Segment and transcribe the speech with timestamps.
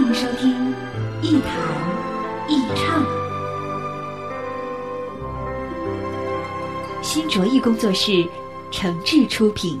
[0.00, 0.74] 欢迎收听
[1.20, 1.52] 一谈
[2.48, 3.04] 一唱，
[7.02, 8.26] 新卓艺工作室
[8.72, 9.78] 诚挚出品。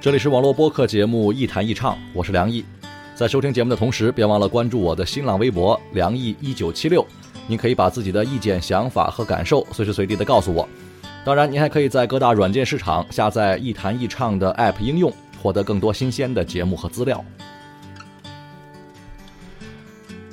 [0.00, 2.64] 这里是网络播客节目《一谈一唱》，我是梁毅。
[3.14, 7.06] 在收听节目的同时，别忘了关注我的新浪微博“梁毅一九七六”，
[7.48, 10.68] 您可以把自己的意见、想法和感受随时随地的告诉我。
[11.24, 17.24] 当然，您还可以在各大软件市场下载“一谈一唱”的 App 应用，获得更多新鲜的节目和资料。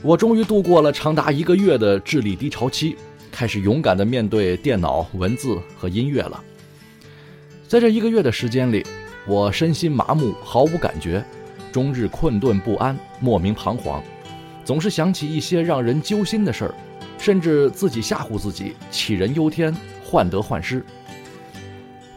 [0.03, 2.95] 我终于度过了长达一个月的智力低潮期，
[3.31, 6.43] 开始勇敢的面对电脑、文字和音乐了。
[7.67, 8.85] 在这一个月的时间里，
[9.25, 11.23] 我身心麻木，毫无感觉，
[11.71, 14.03] 终日困顿不安，莫名彷徨，
[14.63, 16.75] 总是想起一些让人揪心的事儿，
[17.25, 20.85] 甚至自己吓唬自己，杞人忧天，患得患失。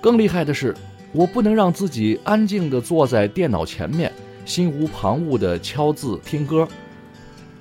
[0.03, 0.77] 更厉害的是，
[1.13, 4.13] 我不能让自己安静地坐在电脑前面，
[4.45, 6.69] 心无旁骛地敲字听歌。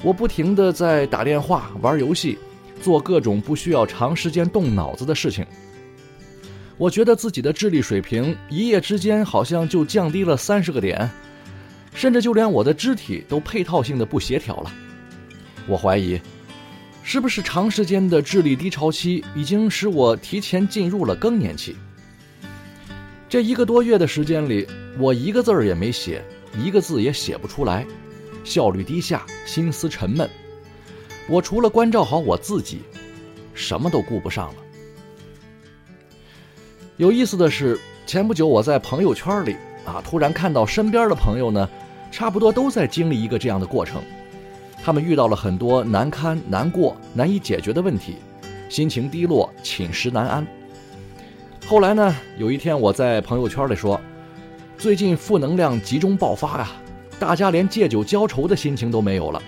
[0.04, 2.38] 我不停地在打电话、玩游戏，
[2.82, 5.46] 做各种不需要长时间动脑子的事情。
[6.78, 11.10] 我觉得自己的智力水平一夜之间好像就降低了三十个点，
[11.94, 14.74] 甚至就连我的肢体都配套性的不协调了。
[15.66, 16.20] 我怀疑，
[17.10, 21.74] 是不是长时间的智力低潮期已经使我提前进入了更年期？
[23.30, 24.68] 这一个多月的时间里，
[25.00, 26.22] 我一个字儿也没写，
[26.62, 27.88] 一个字也写不出来，
[28.44, 30.30] 效率低下，心思沉闷。
[31.30, 32.82] 我除了关照好我自己，
[33.54, 34.56] 什么都顾不上了。
[36.98, 41.70] 有意思的是，前不久我在朋友圈里啊，突然看到身边的朋友呢，
[42.12, 44.04] 差不多都在经历一个这样的过程。
[44.88, 48.16] 他们遇到了很多难堪、难过、难以解决的问题，
[48.70, 50.48] 心情低落，寝食难安。
[51.66, 54.00] 后来呢，有一天我在朋友圈里说，
[54.78, 56.72] 最近负能量集中爆发啊，
[57.20, 59.44] 大家连借酒浇愁的心情都没有了。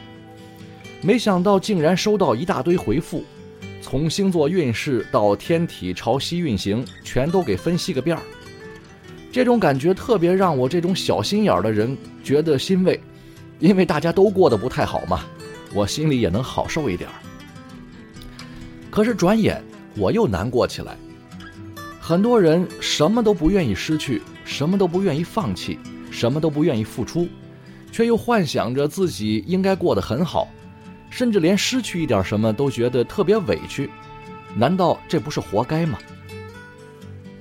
[1.02, 3.24] 没想到竟然收到一大堆回复。
[3.82, 8.22] 从星座运势到天体潮汐运行，全都给分析个遍儿。
[9.32, 13.00] 这种感觉特别让我这种小心眼儿的人觉得欣慰，
[13.59, 15.22] 因为大家都过得不太好嘛，
[15.74, 17.16] 我心里也能好受一点儿。
[18.90, 19.62] 可是转眼
[19.96, 20.97] 我又难过起来。
[22.00, 25.78] 很多人什么都不愿意失去，什么都不愿意放弃，
[26.09, 27.28] 什么都不愿意付出，
[27.92, 30.48] 却又幻想着自己应该过得很好。
[31.12, 33.90] 甚至连失去一点什么都觉得特别委屈，
[34.56, 36.00] 难道这不是活该吗？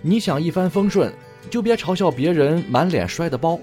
[0.03, 1.13] 你想一帆风顺，
[1.51, 3.59] 就别嘲笑别人满脸摔的包；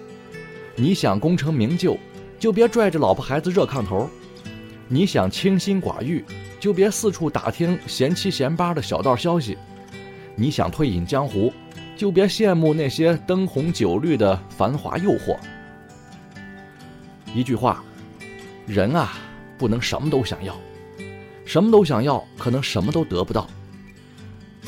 [0.76, 1.98] 你想功成名就，
[2.40, 4.10] 就别拽着老婆孩子热炕头；
[4.88, 6.24] 你想清心寡欲，
[6.60, 9.56] 就别四处打听闲七闲八的小道消息；
[10.36, 11.54] 你想退隐江湖，
[11.96, 15.38] 就别羡慕那些灯红酒绿的繁华诱惑。
[17.34, 17.84] 一句话，
[18.66, 19.14] 人啊。
[19.58, 20.54] 不能什么都想要，
[21.46, 23.48] 什么都想要，可能什么都得不到。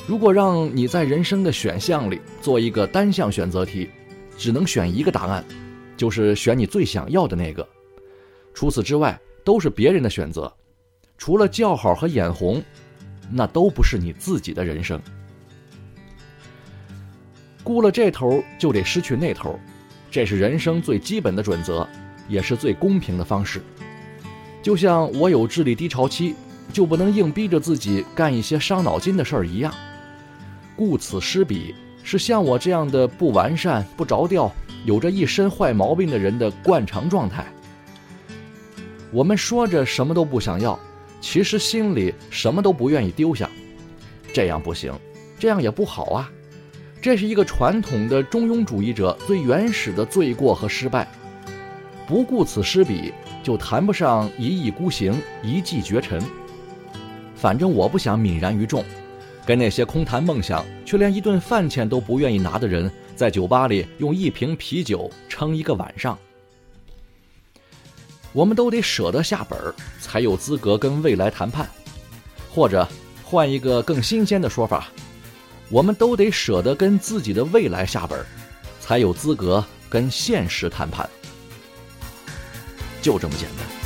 [0.08, 3.90] 如果让你在人生的选项里做一个单项选择题，
[4.38, 5.44] 只能选一个答案，
[5.98, 7.68] 就是选你最想要的那个。
[8.54, 10.52] 除此之外，都是别人的选择。
[11.18, 12.64] 除了叫好和眼红，
[13.32, 15.02] 那都不是你自己的人生。
[17.64, 19.60] 顾了这头，就得失去那头，
[20.10, 21.86] 这是人生最基本的准则，
[22.30, 23.62] 也是最公平的方式。
[24.62, 26.36] 就像我有智力低潮期，
[26.72, 29.74] 就不能硬逼着自己干一些伤脑筋的事儿一样。
[30.76, 31.74] 顾此失彼，
[32.08, 34.50] 是像我这样的不完善、不着调、
[34.86, 37.46] 有着一身坏毛病的人的惯常状态。
[39.12, 40.80] 我们说着什么都不想要，
[41.20, 43.50] 其实心里什么都不愿意丢下。
[44.32, 44.98] 这样不行，
[45.38, 46.32] 这样也不好啊。
[47.02, 51.06] 这是一个传统的中庸主义者最原始的罪过和失败。
[52.08, 53.14] 不顾此失彼。
[53.44, 56.22] 就谈不上一意孤行、一骑绝尘。
[57.36, 58.84] 反正我不想泯然于众，
[59.46, 66.18] 跟那些空谈梦想却连一顿饭钱都不愿意拿的人，在酒吧里用一瓶啤酒撑一个晚上。
[68.32, 71.70] 我们都得舍得下本儿，才有资格跟未来谈判，
[72.50, 72.88] 或者
[73.22, 74.88] 换一个更新鲜的说法，
[75.70, 78.26] 我们都得舍得跟自己的未来下本，
[78.80, 81.08] 才有资格跟现实谈判。
[83.02, 83.77] 就这么简单。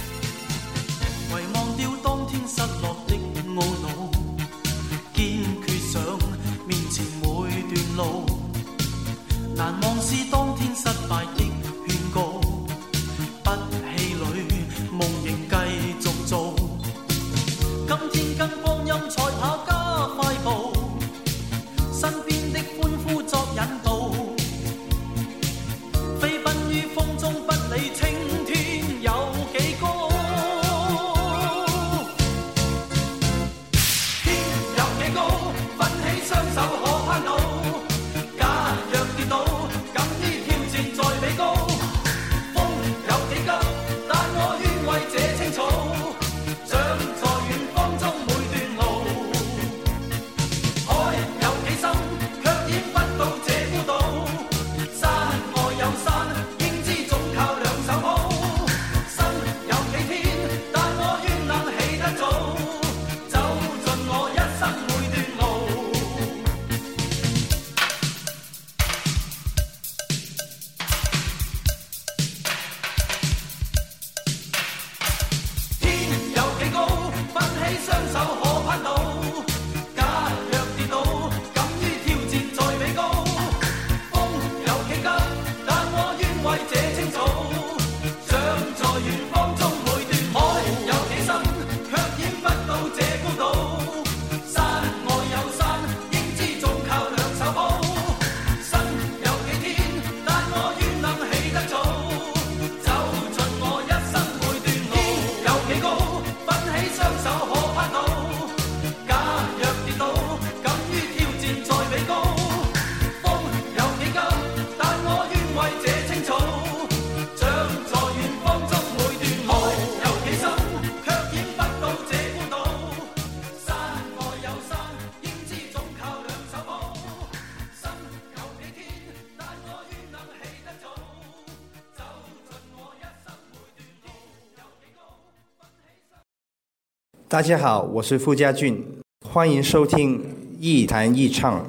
[137.31, 138.85] 大家好，我是傅家俊，
[139.25, 140.21] 欢迎收听
[140.59, 141.65] 一谈一唱。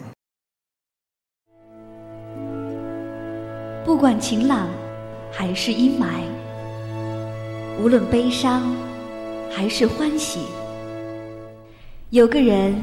[3.85, 4.69] 不管晴朗
[5.31, 6.25] 还是阴霾，
[7.81, 8.75] 无论悲伤
[9.53, 10.41] 还是欢喜，
[12.11, 12.75] 有个人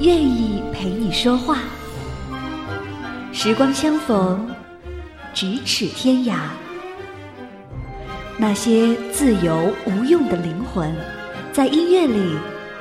[0.00, 1.60] 愿意陪你说话。
[3.32, 4.50] 时光相逢，
[5.32, 6.40] 咫尺天涯。
[8.36, 10.92] 那些自由无用的灵魂，
[11.56, 12.36] 在音乐里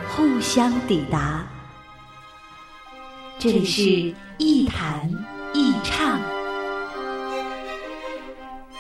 [0.09, 1.47] 互相抵达。
[3.39, 5.09] 这里是一弹
[5.53, 6.19] 一唱。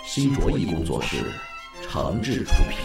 [0.03, 1.15] 新卓艺工作室
[1.81, 2.77] 诚挚出品。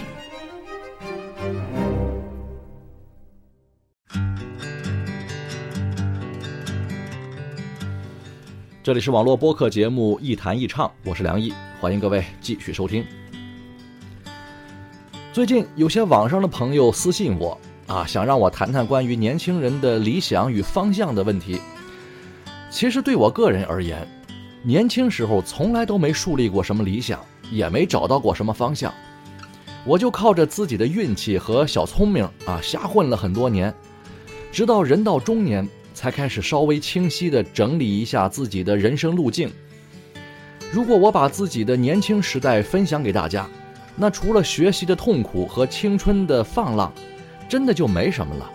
[8.84, 13.04] 这里是网络播客节目《一谈一唱》，我是梁毅，欢迎各位继续收听。
[15.32, 17.56] 最近有些网上的朋友私信我
[17.86, 21.60] 啊，想让我谈谈关于年轻人的理想与方向的问题。
[22.68, 24.04] 其实对我个人而言，
[24.64, 28.92] 年轻时候从来都没树立过什么理想，也没找到过什么方向，
[29.84, 33.72] 我就靠着自己的运气和小聪明啊，瞎混了很多年，
[34.50, 39.48] 直到人到中年，才开始稍微清晰地整理一下自己的人生路径。
[40.72, 43.48] 如果我把自己的年轻时代分享给大家，
[44.00, 46.90] 那除了学习的痛苦和青春的放浪，
[47.46, 48.50] 真的就没什么了。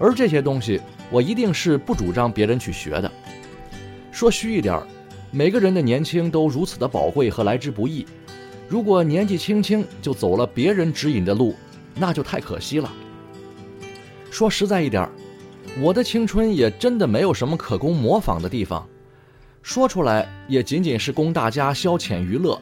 [0.00, 0.80] 而这些东西，
[1.12, 3.08] 我一定是不主张别人去学的。
[4.10, 4.86] 说虚一点儿，
[5.30, 8.04] 每个人的年轻都如此的宝贵和来之不易。
[8.68, 11.54] 如果年纪轻轻就走了别人指引的路，
[11.94, 12.92] 那就太可惜了。
[14.28, 15.12] 说实在一点儿，
[15.78, 18.84] 我的青春也真的没有什么可供模仿的地方，
[19.62, 22.60] 说出来也仅仅是供大家消遣娱乐。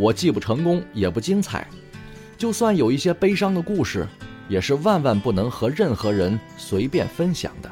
[0.00, 1.68] 我既不成功，也不精彩，
[2.38, 4.06] 就算有一些悲伤的故事，
[4.48, 7.70] 也是万万不能和任何人随便分享的。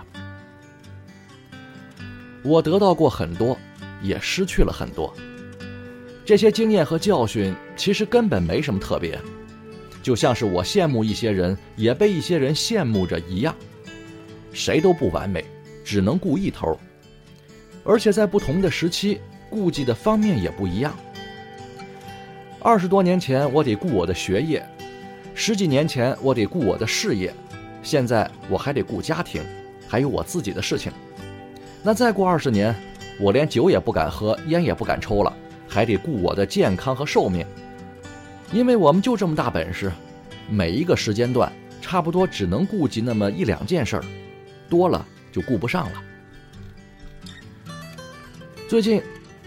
[2.43, 3.57] 我得到过很多，
[4.03, 5.11] 也失去了很多。
[6.23, 9.19] 这些经验和教训其实根本没什么特别，
[10.03, 13.57] 就像是我羡慕一些人，也被一些人羡慕着一样。
[14.53, 15.43] 谁都不完美，
[15.83, 16.79] 只能顾一头。
[17.85, 19.19] 而且在不同的时期，
[19.49, 20.95] 顾忌的方面也不一样。
[22.61, 24.61] 二十多年前，我得顾我的学业；
[25.33, 27.31] 十几年前，我得顾我的事业；
[27.85, 29.41] 现在我还得顾家庭，
[29.87, 30.91] 还有我自己的事情。
[31.85, 32.75] 那再过二十年，
[33.21, 35.33] 我连酒也不敢喝，烟也不敢抽了，
[35.69, 37.47] 还得顾我的健康和寿命。
[38.53, 39.93] 因为我们就这么大本事，
[40.51, 44.05] 每一个时间段差不多只能顾及那么一两件事儿，
[44.69, 46.03] 多了就顾不上了。
[48.69, 49.01] 最近，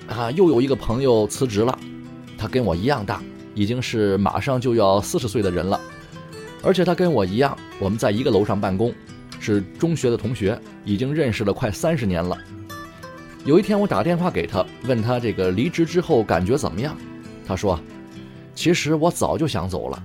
[0.08, 1.78] 啊，又有一个朋友辞职了，
[2.42, 3.22] 他跟我一样大，
[3.54, 5.80] 已经是马上就要四十岁的人了，
[6.64, 8.92] 而且他跟我一样，我们在一个楼上办公，
[9.40, 12.36] 是中学的同学，已经认识了快三十年了。
[13.46, 16.98] 有一天我打电话给他，问他这个离职之后感觉怎么样，
[17.46, 17.80] 他说
[18.56, 20.02] ：“其实我早就想走了，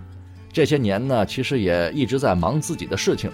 [0.52, 3.31] 这些年呢，其实也一直在忙自己的事情，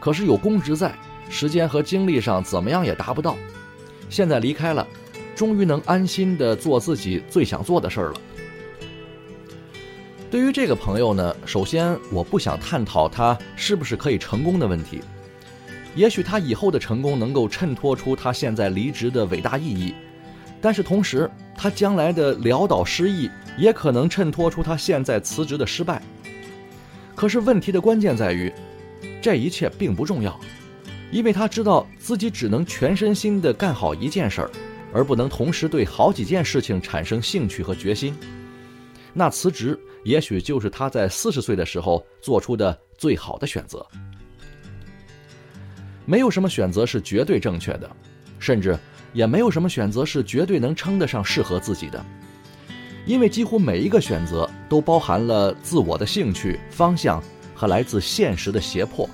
[0.00, 0.94] 可是有公职在，
[1.28, 3.36] 时间和精力上怎么样也达不到，
[4.08, 4.86] 现在离开了。”
[5.36, 8.20] 终于能安心的做自己最想做的事儿了。
[10.30, 15.00] 对于这个朋友呢，首先我不想探讨他是不是可以成功的问题，
[15.94, 19.94] 也许他以后的成功能够衬托出他现在离职的伟大意义，
[20.60, 26.02] 但是同时他将来的潦倒失意也可能衬托出他现在辞职的失败。
[27.14, 28.52] 可是问题的关键在于，
[29.22, 30.38] 这一切并不重要，
[31.10, 34.50] 因为他知道自己只能全身心的干好一件事儿。
[34.90, 38.16] 而不能同时对好几件事情产生兴趣和决心，
[39.12, 43.86] 那辞职也许就是他在四十岁的时候做出的最好的选择。
[46.04, 47.90] 没有什么选择是绝对正确的，
[48.38, 48.78] 甚至
[49.12, 52.04] 也没有什么选择是绝对能称得上适合自己的，
[53.06, 57.22] 因为几乎每一个选择都包含了自我的兴趣、方向
[57.54, 59.08] 和来自现实的胁迫。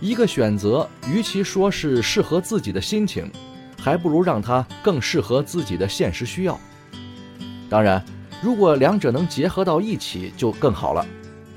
[0.00, 3.30] 一个选择，与其说是适合自己的心情。
[3.80, 6.58] 还不如让它更适合自己的现实需要。
[7.70, 8.04] 当然，
[8.40, 11.06] 如果两者能结合到一起就更好了。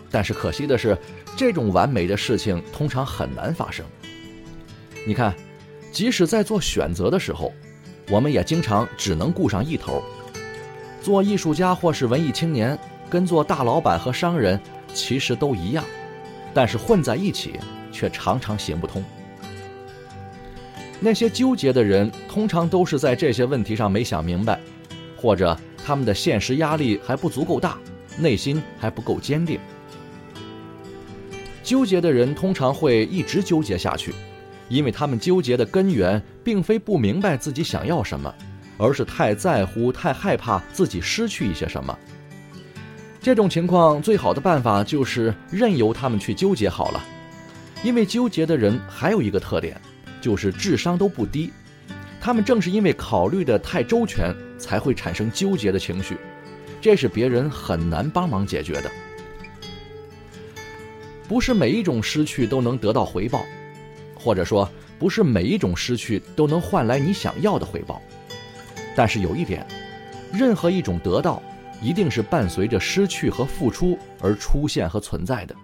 [0.10, 0.98] 但是可惜的是，
[1.38, 3.86] 这种完美的事情通常很难发生。
[5.08, 5.34] 你看，
[5.92, 7.54] 即使在做选择的时候，
[8.10, 10.04] 我们也经常只能顾上一头。
[11.02, 12.78] 做艺术家或是文艺青年，
[13.10, 14.60] 跟做大老板和商人
[14.94, 15.84] 其实都一样，
[16.54, 17.60] 但是混在一起
[17.92, 19.04] 却常常行不通。
[21.00, 24.60] 那些纠结的人，通常都是在这些问题上没想明白，
[25.18, 27.78] 或者他们的现实压力还不足够大，
[28.18, 29.60] 内心还不够坚定。
[31.64, 34.14] 纠结的人通常会一直纠结下去，
[34.70, 38.34] 因为他们纠结的根源并非不明白自己想要什么，
[38.78, 41.98] 而是太在乎、太害怕自己失去一些什么。
[43.22, 47.04] 这种情况最好的办法就是任由他们去纠结好了，
[47.84, 49.80] 因为纠结的人还有一个特点。
[50.20, 51.52] 就是智商都不低，
[52.22, 54.32] 他们正是因为考虑的太周全，
[54.62, 56.16] 才会产生纠结的情绪，
[56.80, 58.92] 这是别人很难帮忙解决的。
[61.28, 63.44] 不是每一种失去都能得到回报，
[64.16, 68.02] 或者说，不是每一种失去都能换来你想要的回报。
[68.96, 69.66] 但是有一点，
[70.32, 71.42] 任何一种得到，
[71.82, 75.56] 一定是伴随着失去和付出而出现和存在的。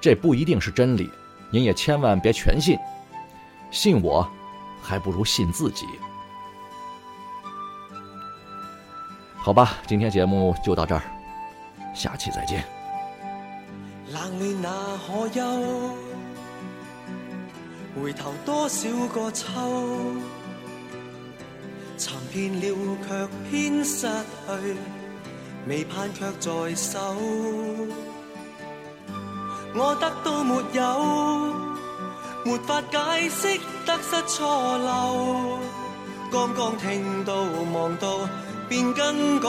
[0.00, 1.10] 这不一定是真理。
[1.52, 2.76] 您也千万别全信，
[3.70, 4.28] 信我，
[4.82, 5.84] 还不如信自己。
[9.46, 11.00] 好吧，今天节目就到这儿，
[11.94, 12.64] 下期再见。
[14.10, 14.68] 冷暖那
[15.06, 15.40] 可休？
[17.94, 19.46] 回头多少个秋？
[21.96, 22.76] 寻遍了
[23.06, 24.76] 却偏失去，
[25.68, 26.98] 未盼却在手。
[29.76, 30.82] 我得到没有？
[32.44, 35.60] 没法解释得失错漏。
[36.32, 38.28] 刚刚听到望到
[38.68, 39.48] 便更改，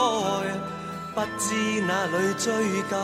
[1.14, 2.46] 不知哪里追
[2.90, 2.96] 究。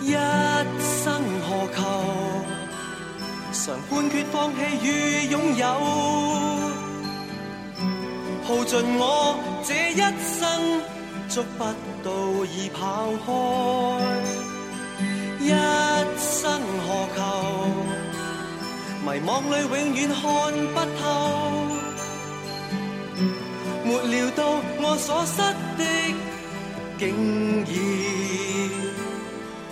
[0.00, 0.12] 一
[0.80, 1.78] 生何求？
[3.50, 5.66] 常判决放弃与拥有，
[8.44, 10.80] 耗尽我这一生，
[11.28, 11.64] 捉不
[12.04, 12.08] 到
[12.46, 12.78] 已跑
[13.26, 13.28] 开，
[15.40, 15.48] 一
[16.18, 17.18] 生何求？
[19.04, 20.22] 迷惘里永远看
[20.74, 21.02] 不透，
[23.88, 24.42] 没料到
[24.82, 25.40] 我所失
[25.78, 25.82] 的，
[26.98, 27.02] 竟
[27.64, 27.72] 然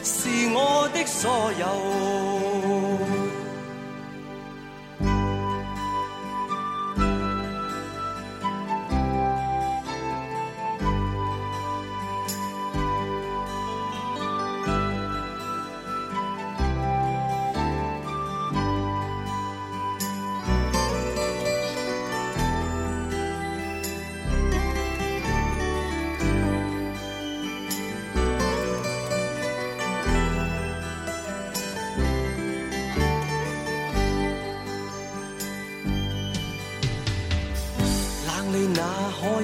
[0.03, 0.17] 是
[0.55, 2.46] 我的所有。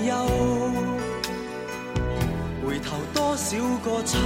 [0.06, 0.92] 忧。
[2.64, 4.18] 回头多少个秋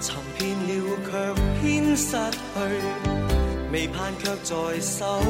[0.00, 1.10] 寻遍了却
[1.60, 2.46] 偏失去
[3.72, 5.20] 未盼却在手。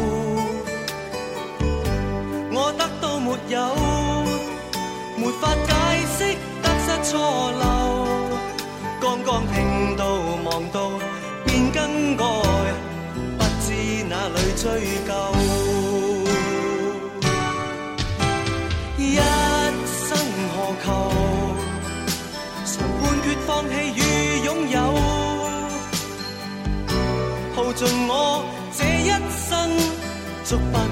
[2.53, 3.75] 我得到没有
[5.17, 5.73] 没法解
[6.17, 8.31] 释得失错漏。
[9.01, 10.05] 刚刚听到
[10.45, 10.91] 望到
[11.45, 12.25] 便更改
[13.39, 15.70] 不知哪里追究。
[23.51, 24.79] 放弃与拥有，
[27.57, 29.09] 耗尽我这一
[29.49, 29.69] 生，
[30.45, 30.90] 足不。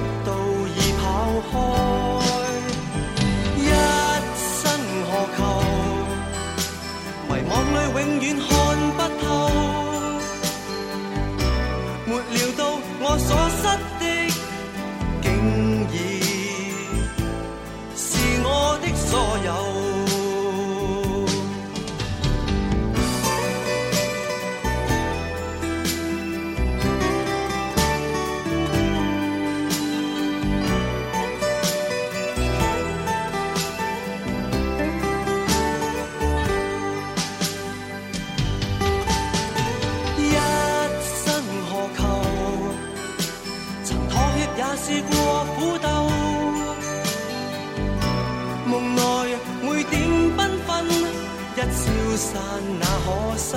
[51.59, 51.67] 一消
[52.15, 52.39] 散
[52.79, 53.51] 那可收？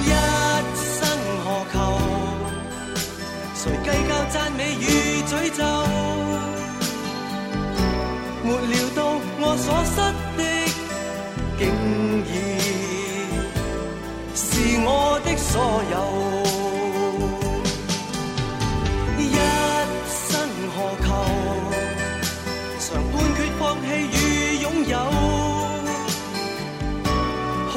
[0.00, 0.02] 一
[0.74, 0.98] 生
[1.44, 1.74] 何求？
[3.54, 4.82] 谁计较赞美与
[5.22, 5.62] 诅咒？
[8.42, 8.98] 沒料到
[9.38, 9.96] 我所失
[10.36, 10.40] 的，
[11.58, 11.62] 竟
[12.26, 12.28] 已。
[14.34, 14.42] 是
[14.84, 14.90] 我
[15.24, 15.52] 的所
[15.92, 15.94] 有。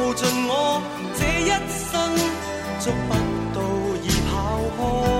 [0.07, 0.81] 耗尽我
[1.19, 2.15] 这一生，
[2.79, 3.13] 捉不
[3.53, 3.59] 到
[4.01, 4.31] 已跑
[4.77, 5.16] 开。